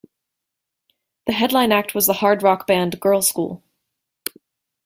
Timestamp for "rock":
2.41-2.65